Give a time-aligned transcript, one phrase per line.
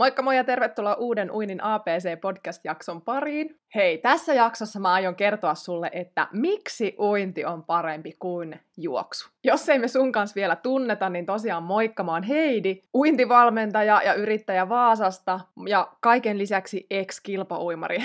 [0.00, 3.60] Moikka moi ja tervetuloa uuden Uinin APC-podcast-jakson pariin.
[3.74, 9.28] Hei, tässä jaksossa mä aion kertoa sulle, että miksi uinti on parempi kuin juoksu.
[9.44, 14.14] Jos ei me sun kanssa vielä tunneta, niin tosiaan moikka, mä oon Heidi, uintivalmentaja ja
[14.14, 17.98] yrittäjä Vaasasta ja kaiken lisäksi ex-kilpauimari.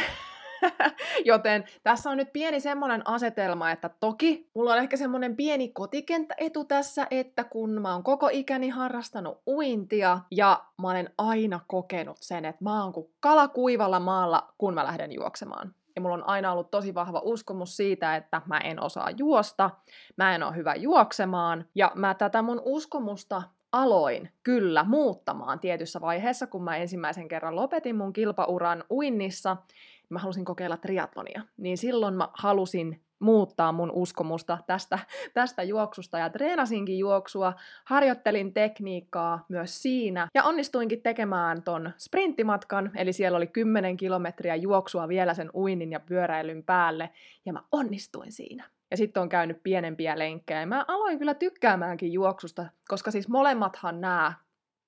[1.26, 6.64] Joten tässä on nyt pieni semmoinen asetelma, että toki mulla on ehkä semmoinen pieni kotikenttäetu
[6.64, 12.46] tässä, että kun mä oon koko ikäni harrastanut uintia ja mä olen aina kokenut sen,
[12.46, 15.76] että mä oon kuin kala kuivalla maalla, kun mä lähden juoksemaan.
[15.96, 19.70] Ja mulla on aina ollut tosi vahva uskomus siitä, että mä en osaa juosta,
[20.18, 21.66] mä en ole hyvä juoksemaan.
[21.76, 27.96] Ja mä tätä mun uskomusta aloin kyllä muuttamaan tietyssä vaiheessa, kun mä ensimmäisen kerran lopetin
[27.96, 29.58] mun kilpauran uinnissa
[30.10, 35.00] mä halusin kokeilla triatlonia, niin silloin mä halusin muuttaa mun uskomusta tästä,
[35.34, 37.54] tästä juoksusta ja treenasinkin juoksua,
[37.86, 45.08] harjoittelin tekniikkaa myös siinä ja onnistuinkin tekemään ton sprinttimatkan, eli siellä oli 10 kilometriä juoksua
[45.08, 47.10] vielä sen uinnin ja pyöräilyn päälle
[47.46, 48.70] ja mä onnistuin siinä.
[48.92, 50.66] Ja sitten on käynyt pienempiä lenkkejä.
[50.66, 54.34] Mä aloin kyllä tykkäämäänkin juoksusta, koska siis molemmathan nämä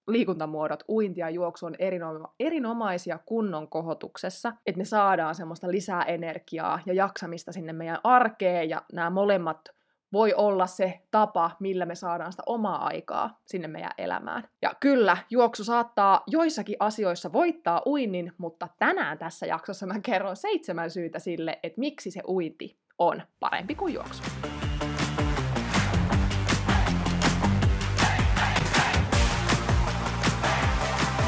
[0.08, 6.80] liikuntamuodot, uinti ja juoksu on erinoma- erinomaisia kunnon kohotuksessa, että me saadaan semmoista lisää energiaa
[6.86, 9.78] ja jaksamista sinne meidän arkeen ja nämä molemmat
[10.14, 14.44] voi olla se tapa, millä me saadaan sitä omaa aikaa sinne meidän elämään.
[14.62, 20.92] Ja kyllä, juoksu saattaa joissakin asioissa voittaa uinnin, mutta tänään tässä jaksossa mä kerron seitsemän
[20.92, 24.24] syytä sille, että miksi se uinti on parempi kuin juoksu.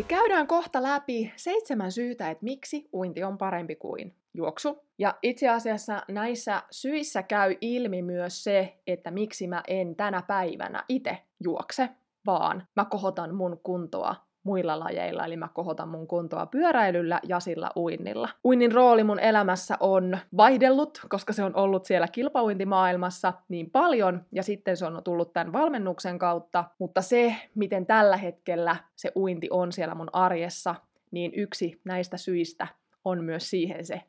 [0.00, 4.78] Eli käydään kohta läpi seitsemän syytä, että miksi uinti on parempi kuin juoksu.
[4.98, 10.84] Ja itse asiassa näissä syissä käy ilmi myös se, että miksi mä en tänä päivänä
[10.88, 11.88] itse juokse,
[12.26, 14.16] vaan mä kohotan mun kuntoa
[14.50, 18.28] muilla lajeilla, eli mä kohotan mun kuntoa pyöräilyllä ja sillä uinnilla.
[18.44, 24.42] Uinnin rooli mun elämässä on vaihdellut, koska se on ollut siellä kilpauintimaailmassa niin paljon, ja
[24.42, 29.72] sitten se on tullut tämän valmennuksen kautta, mutta se, miten tällä hetkellä se uinti on
[29.72, 30.74] siellä mun arjessa,
[31.10, 32.66] niin yksi näistä syistä
[33.04, 34.02] on myös siihen se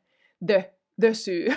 [0.46, 1.48] the, the syy,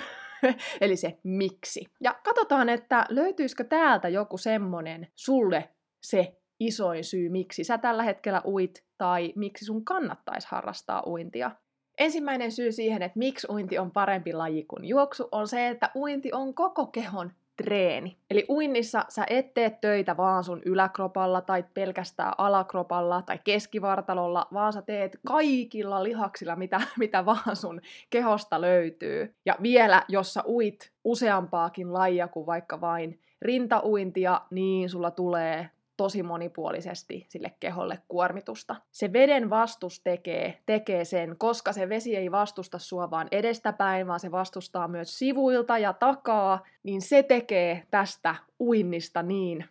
[0.81, 1.85] eli se miksi.
[2.02, 5.69] Ja katsotaan, että löytyisikö täältä joku semmonen sulle
[6.02, 11.52] se isoin syy, miksi sä tällä hetkellä uit tai miksi sun kannattaisi harrastaa uintia.
[11.98, 16.30] Ensimmäinen syy siihen, että miksi uinti on parempi laji kuin juoksu, on se, että uinti
[16.34, 18.18] on koko kehon treeni.
[18.30, 24.74] Eli uinnissa sä et tee töitä vaan sun yläkropalla tai pelkästään alakropalla tai keskivartalolla, vaan
[24.74, 29.36] sä teet kaikilla lihaksilla, mitä, mitä vaan sun kehosta löytyy.
[29.46, 36.24] Ja vielä, jos sä uit useampaakin lajia kuin vaikka vain rintauintia, niin sulla tulee tosi
[36.24, 38.76] monipuolisesti sille keholle kuormitusta.
[38.92, 44.20] Se veden vastus tekee, tekee sen, koska se vesi ei vastusta sua vaan edestäpäin, vaan
[44.20, 49.66] se vastustaa myös sivuilta ja takaa, niin se tekee tästä uinnista niin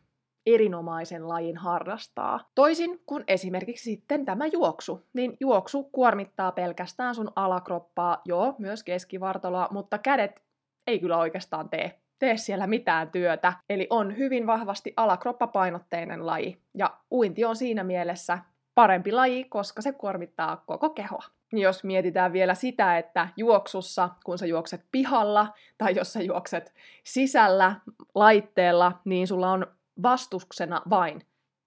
[0.47, 2.51] erinomaisen lajin harrastaa.
[2.55, 9.69] Toisin kuin esimerkiksi sitten tämä juoksu, niin juoksu kuormittaa pelkästään sun alakroppaa, joo, myös keskivartaloa,
[9.71, 10.43] mutta kädet
[10.87, 13.53] ei kyllä oikeastaan tee tee siellä mitään työtä.
[13.69, 16.59] Eli on hyvin vahvasti alakroppapainotteinen laji.
[16.75, 18.39] Ja uinti on siinä mielessä
[18.75, 21.25] parempi laji, koska se kuormittaa koko kehoa.
[21.53, 26.75] Jos mietitään vielä sitä, että juoksussa, kun sä juokset pihalla tai jos sä juokset
[27.05, 27.75] sisällä
[28.15, 29.67] laitteella, niin sulla on
[30.03, 31.23] vastuksena vain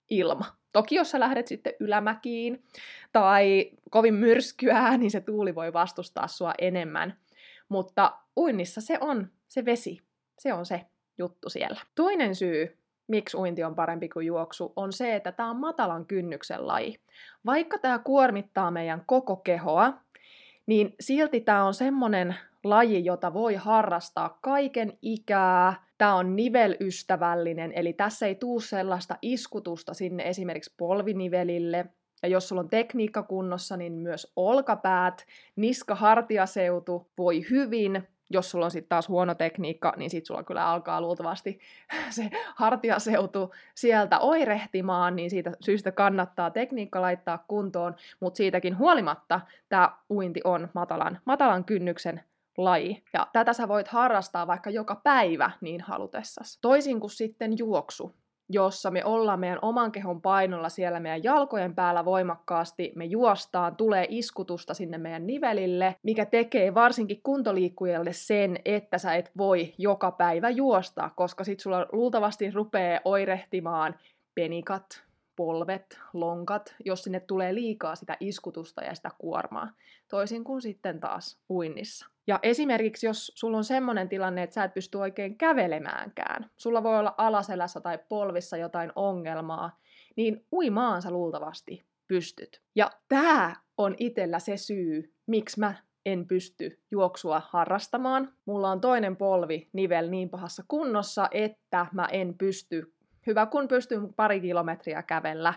[0.10, 0.46] ilma.
[0.74, 2.64] Toki jos sä lähdet sitten ylämäkiin
[3.12, 7.18] tai kovin myrskyää, niin se tuuli voi vastustaa sua enemmän.
[7.70, 10.07] Mutta uinnissa se on se vesi,
[10.40, 10.86] se on se
[11.18, 11.82] juttu siellä.
[11.96, 16.68] Toinen syy, miksi uinti on parempi kuin juoksu, on se, että tämä on matalan kynnyksen
[16.68, 17.00] laji.
[17.46, 19.94] Vaikka tämä kuormittaa meidän koko kehoa,
[20.66, 27.94] niin silti tämä on semmoinen laji, jota voi harrastaa kaiken ikää, Tämä on nivelystävällinen, eli
[27.94, 31.86] tässä ei tuu sellaista iskutusta sinne esimerkiksi polvinivelille,
[32.24, 35.26] ja jos sulla on tekniikka kunnossa, niin myös olkapäät,
[35.56, 38.08] niska-hartiaseutu voi hyvin.
[38.30, 41.60] Jos sulla on sitten taas huono tekniikka, niin sitten sulla kyllä alkaa luultavasti
[42.10, 49.98] se hartiaseutu sieltä oirehtimaan, niin siitä syystä kannattaa tekniikka laittaa kuntoon, mutta siitäkin huolimatta tämä
[50.10, 52.24] uinti on matalan, matalan kynnyksen
[52.58, 53.04] laji.
[53.14, 56.58] Ja tätä sä voit harrastaa vaikka joka päivä niin halutessasi.
[56.62, 58.16] Toisin kuin sitten juoksu
[58.50, 64.06] jossa me ollaan meidän oman kehon painolla siellä meidän jalkojen päällä voimakkaasti, me juostaan, tulee
[64.10, 70.50] iskutusta sinne meidän nivelille, mikä tekee varsinkin kuntoliikkujalle sen, että sä et voi joka päivä
[70.50, 73.96] juosta, koska sit sulla luultavasti rupeaa oirehtimaan
[74.36, 75.04] penikat,
[75.36, 79.72] polvet, lonkat, jos sinne tulee liikaa sitä iskutusta ja sitä kuormaa,
[80.08, 82.17] toisin kuin sitten taas uinnissa.
[82.28, 87.00] Ja esimerkiksi jos sulla on semmoinen tilanne, että sä et pysty oikein kävelemäänkään, sulla voi
[87.00, 89.80] olla alaselässä tai polvissa jotain ongelmaa,
[90.16, 92.62] niin uimaan sä luultavasti pystyt.
[92.76, 95.74] Ja tämä on itellä se syy, miksi mä
[96.06, 98.34] en pysty juoksua harrastamaan.
[98.46, 102.94] Mulla on toinen polvi nivel niin pahassa kunnossa, että mä en pysty
[103.28, 105.54] hyvä kun pystyn pari kilometriä kävellä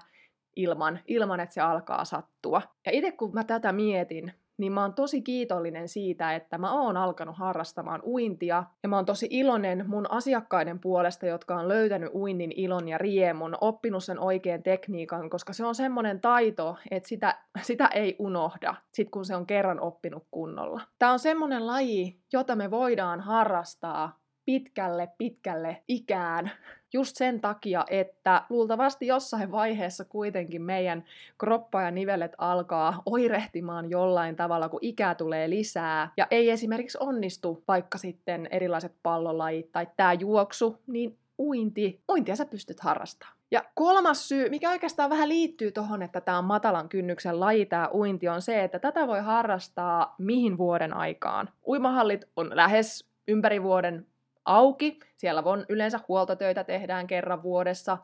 [0.56, 2.62] ilman, ilman, että se alkaa sattua.
[2.86, 6.96] Ja itse kun mä tätä mietin, niin mä oon tosi kiitollinen siitä, että mä oon
[6.96, 8.64] alkanut harrastamaan uintia.
[8.82, 13.56] Ja mä oon tosi iloinen mun asiakkaiden puolesta, jotka on löytänyt uinnin ilon ja riemun,
[13.60, 19.10] oppinut sen oikean tekniikan, koska se on semmoinen taito, että sitä, sitä ei unohda, sit
[19.10, 20.80] kun se on kerran oppinut kunnolla.
[20.98, 24.19] Tää on semmoinen laji, jota me voidaan harrastaa
[24.50, 26.50] pitkälle, pitkälle ikään
[26.92, 31.04] just sen takia, että luultavasti jossain vaiheessa kuitenkin meidän
[31.38, 37.62] kroppa ja nivelet alkaa oirehtimaan jollain tavalla, kun ikää tulee lisää, ja ei esimerkiksi onnistu
[37.68, 43.36] vaikka sitten erilaiset pallolajit tai tämä juoksu, niin uinti, uintia sä pystyt harrastamaan.
[43.50, 47.90] Ja kolmas syy, mikä oikeastaan vähän liittyy tuohon, että tämä on matalan kynnyksen laji, tämä
[47.94, 51.48] uinti, on se, että tätä voi harrastaa mihin vuoden aikaan.
[51.66, 54.06] Uimahallit on lähes ympäri vuoden
[54.44, 55.00] auki.
[55.16, 57.98] Siellä on yleensä huoltotöitä tehdään kerran vuodessa.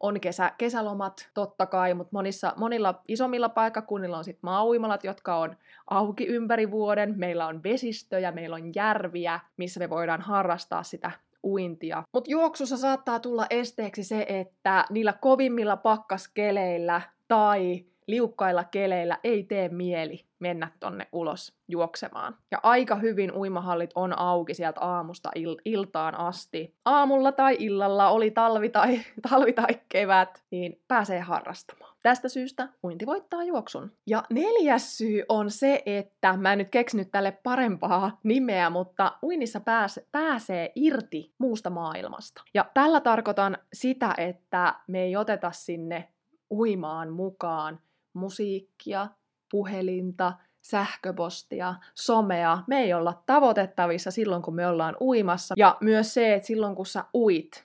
[0.00, 5.56] On kesä, kesälomat totta kai, mutta monissa, monilla isommilla paikkakunnilla on sitten maauimalat, jotka on
[5.90, 7.14] auki ympäri vuoden.
[7.16, 11.10] Meillä on vesistöjä, meillä on järviä, missä me voidaan harrastaa sitä
[11.44, 12.02] uintia.
[12.12, 19.68] Mutta juoksussa saattaa tulla esteeksi se, että niillä kovimmilla pakkaskeleillä tai liukkailla keleillä ei tee
[19.68, 22.36] mieli mennä tonne ulos juoksemaan.
[22.50, 26.74] Ja aika hyvin uimahallit on auki sieltä aamusta il- iltaan asti.
[26.84, 29.00] Aamulla tai illalla, oli talvi tai,
[29.30, 31.96] talvi tai kevät, niin pääsee harrastamaan.
[32.02, 33.92] Tästä syystä uinti voittaa juoksun.
[34.06, 39.60] Ja neljäs syy on se, että mä en nyt keksinyt tälle parempaa nimeä, mutta uinnissa
[39.60, 42.42] pääs, pääsee irti muusta maailmasta.
[42.54, 46.08] Ja tällä tarkoitan sitä, että me ei oteta sinne
[46.50, 47.80] uimaan mukaan
[48.16, 49.08] musiikkia,
[49.50, 52.58] puhelinta, sähköpostia, somea.
[52.66, 55.54] Me ei olla tavoitettavissa silloin, kun me ollaan uimassa.
[55.58, 57.64] Ja myös se, että silloin kun sä uit,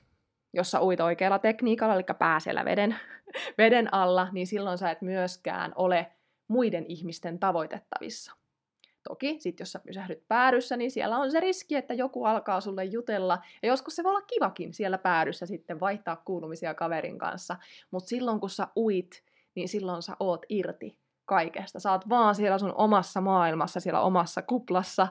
[0.54, 2.96] jos sä uit oikealla tekniikalla, eli pääsellä veden,
[3.58, 6.12] veden alla, niin silloin sä et myöskään ole
[6.48, 8.32] muiden ihmisten tavoitettavissa.
[9.10, 12.86] Toki, sit jos sä pysähdyt päädyssä, niin siellä on se riski, että joku alkaa sulle
[12.86, 13.40] jutella.
[13.62, 17.58] Ja joskus se voi olla kivakin siellä päädyssä sitten vaihtaa kuulumisia kaverin kanssa.
[17.92, 19.24] Mutta silloin kun sä uit,
[19.56, 21.80] niin silloin sä oot irti kaikesta.
[21.80, 25.08] Sä oot vaan siellä sun omassa maailmassa, siellä omassa kuplassa,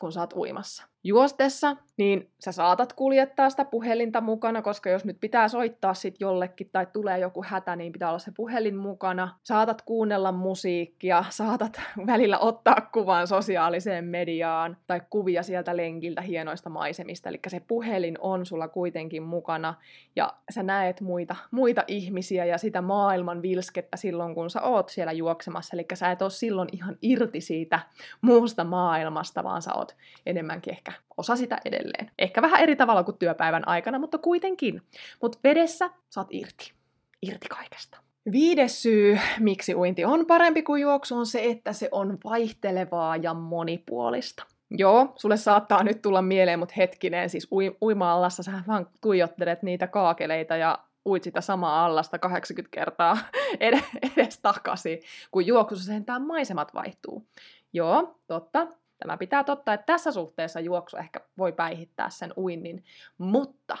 [0.00, 5.16] kun sä oot uimassa juostessa, niin sä saatat kuljettaa sitä puhelinta mukana, koska jos nyt
[5.20, 9.38] pitää soittaa sit jollekin tai tulee joku hätä, niin pitää olla se puhelin mukana.
[9.42, 17.28] Saatat kuunnella musiikkia, saatat välillä ottaa kuvan sosiaaliseen mediaan tai kuvia sieltä lenkiltä hienoista maisemista.
[17.28, 19.74] Eli se puhelin on sulla kuitenkin mukana
[20.16, 25.12] ja sä näet muita, muita ihmisiä ja sitä maailman vilskettä silloin, kun sä oot siellä
[25.12, 25.76] juoksemassa.
[25.76, 27.80] Eli sä et ole silloin ihan irti siitä
[28.20, 29.96] muusta maailmasta, vaan sä oot
[30.26, 32.10] enemmänkin ehkä osa sitä edelleen.
[32.18, 34.82] Ehkä vähän eri tavalla kuin työpäivän aikana, mutta kuitenkin.
[35.22, 36.72] Mutta vedessä saat irti.
[37.22, 37.98] Irti kaikesta.
[38.32, 43.34] Viides syy, miksi uinti on parempi kuin juoksu, on se, että se on vaihtelevaa ja
[43.34, 44.46] monipuolista.
[44.70, 49.86] Joo, sulle saattaa nyt tulla mieleen, mutta hetkinen, siis ui- uima-allassa sä vaan tuijottelet niitä
[49.86, 53.18] kaakeleita ja uit sitä samaa allasta 80 kertaa
[53.60, 53.82] ed-
[54.16, 54.98] edes takaisin,
[55.30, 57.26] kun juoksussa sentään maisemat vaihtuu.
[57.72, 58.66] Joo, totta,
[58.98, 62.84] Tämä pitää totta, että tässä suhteessa juoksu ehkä voi päihittää sen uinnin,
[63.18, 63.78] mutta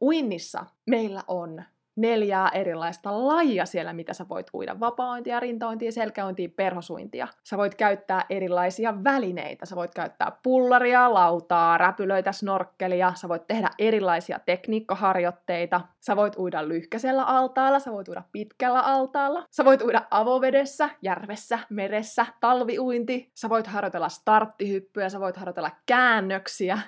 [0.00, 1.62] uinnissa meillä on
[1.98, 4.80] neljää erilaista lajia siellä, mitä sä voit uida.
[4.80, 7.28] Vapaointia, rintaointia, selkäointia, perhosuintia.
[7.44, 9.66] Sä voit käyttää erilaisia välineitä.
[9.66, 13.12] Sä voit käyttää pullaria, lautaa, räpylöitä, snorkkelia.
[13.14, 15.80] Sä voit tehdä erilaisia tekniikkaharjoitteita.
[16.00, 19.44] Sä voit uida lyhkäisellä altaalla, sä voit uida pitkällä altaalla.
[19.50, 23.30] Sä voit uida avovedessä, järvessä, meressä, talviuinti.
[23.34, 26.78] Sä voit harjoitella starttihyppyjä, sä voit harjoitella käännöksiä.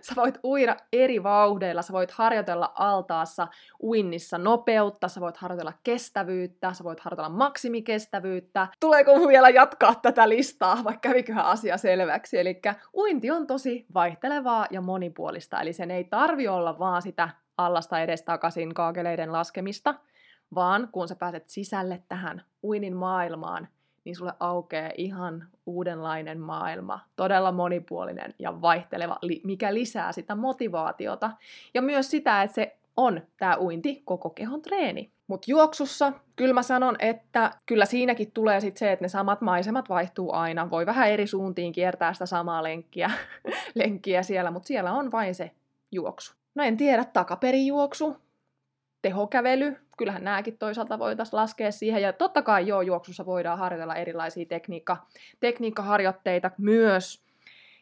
[0.00, 3.48] Sä voit uida eri vauhdeilla, sä voit harjoitella altaassa
[3.82, 8.68] uinnissa nopeutta, sä voit harjoitella kestävyyttä, sä voit harjoitella maksimikestävyyttä.
[8.80, 12.38] Tuleeko vielä jatkaa tätä listaa, vaikka käviköhän asia selväksi?
[12.38, 12.60] Eli
[12.96, 17.28] uinti on tosi vaihtelevaa ja monipuolista, eli sen ei tarvi olla vaan sitä
[17.58, 19.94] allasta edestakaisin kaakeleiden laskemista,
[20.54, 23.68] vaan kun sä pääset sisälle tähän uinin maailmaan,
[24.06, 31.30] niin sulle aukeaa ihan uudenlainen maailma, todella monipuolinen ja vaihteleva, mikä lisää sitä motivaatiota.
[31.74, 35.10] Ja myös sitä, että se on tämä uinti koko kehon treeni.
[35.26, 39.88] Mutta juoksussa kyllä mä sanon, että kyllä siinäkin tulee sitten se, että ne samat maisemat
[39.88, 40.70] vaihtuu aina.
[40.70, 43.10] Voi vähän eri suuntiin kiertää sitä samaa lenkkiä,
[43.74, 45.50] lenkkiä siellä, mutta siellä on vain se
[45.92, 46.34] juoksu.
[46.54, 48.16] No en tiedä, takaperijuoksu,
[49.02, 52.02] tehokävely, kyllähän nämäkin toisaalta voitaisiin laskea siihen.
[52.02, 54.96] Ja totta kai joo, juoksussa voidaan harjoitella erilaisia tekniikka,
[55.40, 57.26] tekniikkaharjoitteita myös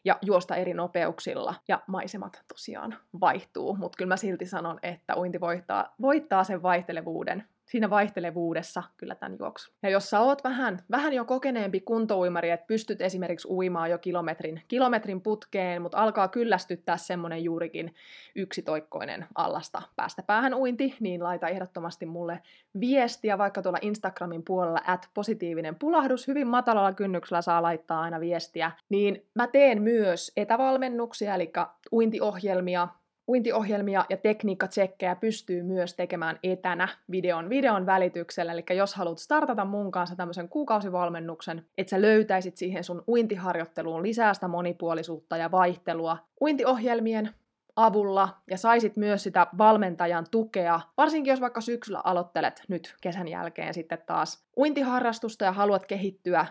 [0.05, 1.55] ja juosta eri nopeuksilla.
[1.69, 7.45] Ja maisemat tosiaan vaihtuu, mutta kyllä mä silti sanon, että uinti voittaa, voittaa sen vaihtelevuuden
[7.65, 9.73] siinä vaihtelevuudessa kyllä tämän juoksu.
[9.83, 14.63] Ja jos sä oot vähän, vähän jo kokeneempi kuntouimari, että pystyt esimerkiksi uimaan jo kilometrin,
[14.69, 17.95] kilometrin putkeen, mutta alkaa kyllästyttää semmonen juurikin
[18.35, 22.41] yksitoikkoinen allasta päästä päähän uinti, niin laita ehdottomasti mulle
[22.81, 28.71] viestiä vaikka tuolla Instagramin puolella, at positiivinen pulahdus, hyvin matalalla kynnyksellä saa laittaa aina viestiä,
[28.89, 31.53] niin mä teen myös etävalmennuksia, eli
[31.93, 32.89] uintiohjelmia,
[33.29, 38.53] uintiohjelmia ja tekniikkatsekkejä pystyy myös tekemään etänä videon, videon välityksellä.
[38.53, 44.35] Eli jos haluat startata mun kanssa tämmöisen kuukausivalmennuksen, että sä löytäisit siihen sun uintiharjoitteluun lisää
[44.35, 47.31] sitä monipuolisuutta ja vaihtelua uintiohjelmien
[47.77, 53.75] avulla ja saisit myös sitä valmentajan tukea, varsinkin jos vaikka syksyllä aloittelet nyt kesän jälkeen
[53.75, 56.47] sitten taas uintiharrastusta ja haluat kehittyä,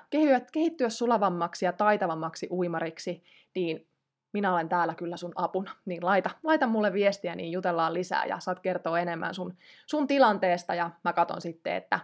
[0.52, 3.24] kehittyä, sulavammaksi ja taitavammaksi uimariksi,
[3.56, 3.88] niin
[4.34, 8.40] minä olen täällä kyllä sun apuna, niin laita, laita mulle viestiä, niin jutellaan lisää ja
[8.40, 12.00] saat kertoa enemmän sun, sun tilanteesta ja mä katon sitten, että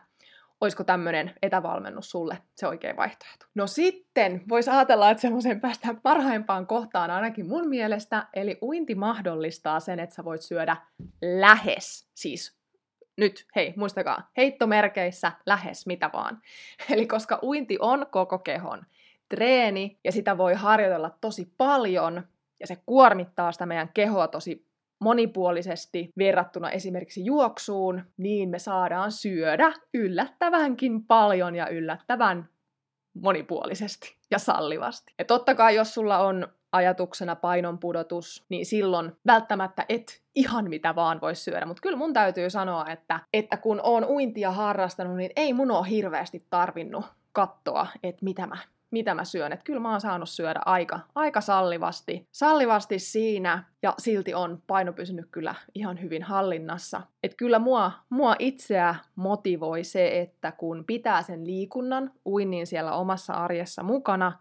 [0.61, 3.45] olisiko tämmöinen etävalmennus sulle se oikea vaihtoehto.
[3.55, 9.79] No sitten voisi ajatella, että semmoisen päästään parhaimpaan kohtaan ainakin mun mielestä, eli uinti mahdollistaa
[9.79, 10.77] sen, että sä voit syödä
[11.21, 12.59] lähes, siis
[13.17, 16.41] nyt, hei, muistakaa, heittomerkeissä lähes mitä vaan.
[16.93, 18.85] Eli koska uinti on koko kehon
[19.29, 22.23] treeni ja sitä voi harjoitella tosi paljon
[22.59, 24.69] ja se kuormittaa sitä meidän kehoa tosi
[24.99, 32.49] monipuolisesti verrattuna esimerkiksi juoksuun, niin me saadaan syödä yllättävänkin paljon ja yllättävän
[33.13, 35.13] monipuolisesti ja sallivasti.
[35.19, 41.21] Ja totta kai, jos sulla on ajatuksena painonpudotus, niin silloin välttämättä et ihan mitä vaan
[41.21, 41.65] voi syödä.
[41.65, 45.89] Mutta kyllä mun täytyy sanoa, että, että kun on uintia harrastanut, niin ei mun ole
[45.89, 48.57] hirveästi tarvinnut katsoa, että mitä mä
[48.91, 49.53] mitä mä syön.
[49.53, 54.93] Että kyllä mä oon saanut syödä aika, aika sallivasti, sallivasti siinä ja silti on paino
[54.93, 57.01] pysynyt kyllä ihan hyvin hallinnassa.
[57.23, 63.33] Että kyllä mua, mua itseä motivoi se, että kun pitää sen liikunnan, uinnin siellä omassa
[63.33, 64.31] arjessa mukana,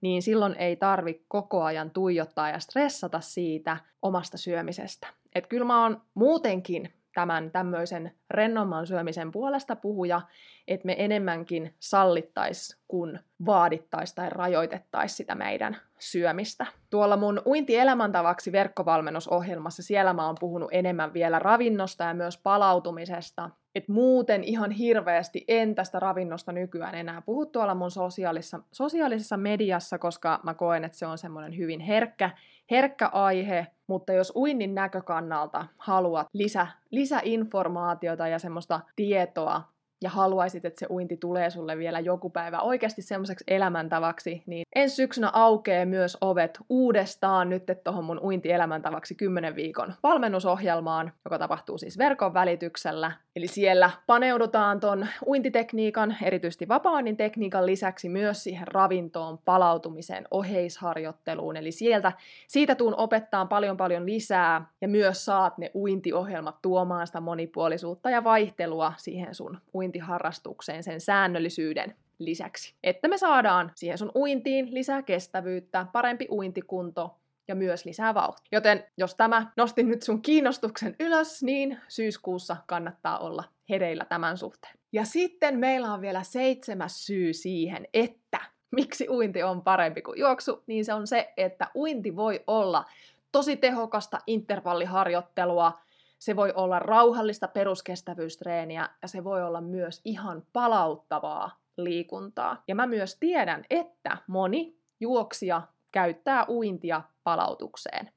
[0.00, 5.06] niin silloin ei tarvi koko ajan tuijottaa ja stressata siitä omasta syömisestä.
[5.34, 10.20] Että kyllä mä oon muutenkin tämän tämmöisen rennomman syömisen puolesta puhuja,
[10.68, 16.66] että me enemmänkin sallittaisi kuin vaadittaisi tai rajoitettaisi sitä meidän syömistä.
[16.90, 23.50] Tuolla mun uinti elämäntavaksi verkkovalmennusohjelmassa siellä mä oon puhunut enemmän vielä ravinnosta ja myös palautumisesta.
[23.76, 29.98] Et muuten ihan hirveästi en tästä ravinnosta nykyään enää puhu tuolla mun sosiaalisessa, sosiaalisessa mediassa,
[29.98, 32.30] koska mä koen, että se on semmoinen hyvin herkkä,
[32.70, 39.62] herkkä aihe, mutta jos uinnin näkökannalta haluat lisä, lisäinformaatiota ja semmoista tietoa
[40.02, 44.96] ja haluaisit, että se uinti tulee sulle vielä joku päivä oikeasti semmoiseksi elämäntavaksi, niin ensi
[44.96, 51.98] syksynä aukeaa myös ovet uudestaan nyt tuohon mun uinti-elämäntavaksi 10 viikon valmennusohjelmaan, joka tapahtuu siis
[51.98, 53.12] verkon välityksellä.
[53.36, 61.56] Eli siellä paneudutaan ton uintitekniikan, erityisesti vapaanin tekniikan lisäksi myös siihen ravintoon, palautumiseen, oheisharjoitteluun.
[61.56, 62.12] Eli sieltä,
[62.48, 68.24] siitä tuun opettaa paljon paljon lisää ja myös saat ne uintiohjelmat tuomaan sitä monipuolisuutta ja
[68.24, 72.74] vaihtelua siihen sun uintiharrastukseen, sen säännöllisyyden lisäksi.
[72.82, 77.16] Että me saadaan siihen sun uintiin lisää kestävyyttä, parempi uintikunto
[77.48, 78.48] ja myös lisää vauhtia.
[78.52, 84.78] Joten jos tämä nosti nyt sun kiinnostuksen ylös, niin syyskuussa kannattaa olla hereillä tämän suhteen.
[84.92, 88.40] Ja sitten meillä on vielä seitsemäs syy siihen, että
[88.70, 92.84] miksi uinti on parempi kuin juoksu, niin se on se, että uinti voi olla
[93.32, 95.80] tosi tehokasta intervalliharjoittelua,
[96.18, 102.62] se voi olla rauhallista peruskestävyystreeniä ja se voi olla myös ihan palauttavaa liikuntaa.
[102.68, 108.12] Ja mä myös tiedän, että moni juoksija käyttää uintia palautukseen.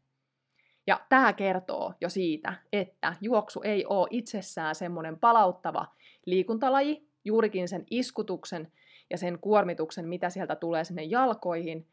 [0.88, 5.88] Ja tämä kertoo jo siitä, että juoksu ei ole itsessään semmoinen palauttava
[6.26, 8.72] liikuntalaji, juurikin sen iskutuksen
[9.10, 11.88] ja sen kuormituksen, mitä sieltä tulee sinne jalkoihin,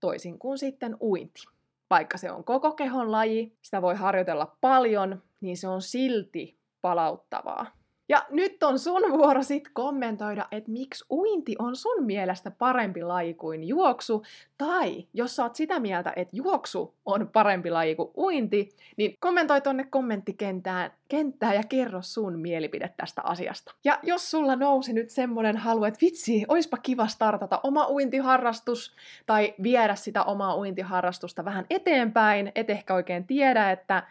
[0.00, 1.42] toisin kuin sitten uinti.
[1.90, 7.80] Vaikka se on koko kehon laji, sitä voi harjoitella paljon, niin se on silti palauttavaa.
[8.10, 13.34] Ja nyt on sun vuoro sit kommentoida, että miksi uinti on sun mielestä parempi laji
[13.34, 14.22] kuin juoksu,
[14.58, 19.60] tai jos sä oot sitä mieltä, että juoksu on parempi laji kuin uinti, niin kommentoi
[19.60, 23.74] tonne kommenttikenttään kenttää ja kerro sun mielipide tästä asiasta.
[23.84, 29.54] Ja jos sulla nousi nyt semmonen halu, että vitsi, oispa kiva startata oma uintiharrastus, tai
[29.62, 34.02] viedä sitä omaa uintiharrastusta vähän eteenpäin, et ehkä oikein tiedä, että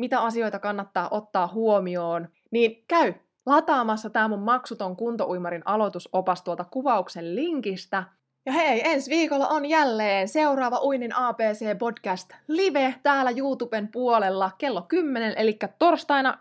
[0.00, 3.14] mitä asioita kannattaa ottaa huomioon, niin käy
[3.46, 8.04] lataamassa tämä mun maksuton kuntouimarin aloitusopas tuolta kuvauksen linkistä.
[8.46, 14.82] Ja hei, ensi viikolla on jälleen seuraava Uinin ABC podcast live täällä YouTuben puolella kello
[14.82, 16.38] 10, eli torstaina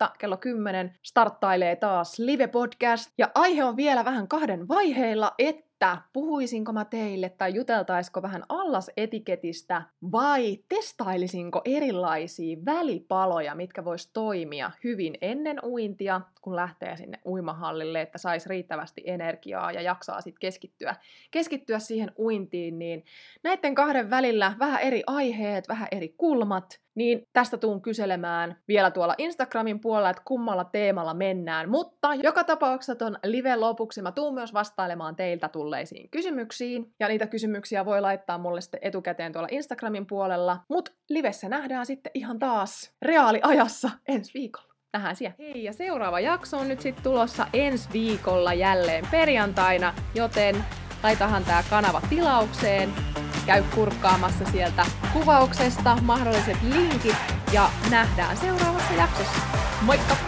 [0.00, 0.10] 8.6.
[0.18, 3.12] kello 10 starttailee taas live podcast.
[3.18, 8.44] Ja aihe on vielä vähän kahden vaiheilla, että että puhuisinko mä teille tai juteltaisiko vähän
[8.48, 9.82] allasetiketistä
[10.12, 18.18] vai testailisinko erilaisia välipaloja, mitkä vois toimia hyvin ennen uintia, kun lähtee sinne uimahallille, että
[18.18, 20.96] saisi riittävästi energiaa ja jaksaa sitten keskittyä,
[21.30, 23.04] keskittyä siihen uintiin, niin
[23.42, 29.14] näiden kahden välillä vähän eri aiheet, vähän eri kulmat, niin tästä tuun kyselemään vielä tuolla
[29.18, 31.70] Instagramin puolella, että kummalla teemalla mennään.
[31.70, 36.92] Mutta joka tapauksessa ton live lopuksi mä tuun myös vastailemaan teiltä tulleisiin kysymyksiin.
[37.00, 40.58] Ja niitä kysymyksiä voi laittaa mulle sitten etukäteen tuolla Instagramin puolella.
[40.68, 44.68] Mut livessä nähdään sitten ihan taas reaaliajassa ensi viikolla.
[44.92, 45.34] Nähdään siellä.
[45.38, 50.64] Hei, ja seuraava jakso on nyt sitten tulossa ensi viikolla jälleen perjantaina, joten
[51.02, 52.88] laitahan tää kanava tilaukseen
[53.48, 57.16] käy kurkkaamassa sieltä kuvauksesta mahdolliset linkit
[57.52, 59.38] ja nähdään seuraavassa jaksossa.
[59.82, 60.27] Moikka!